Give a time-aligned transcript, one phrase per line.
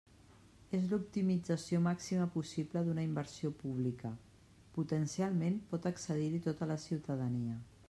[0.77, 4.13] És l'optimització màxima possible d'una inversió pública:
[4.79, 7.63] potencialment pot accedir-hi tota la ciutadania.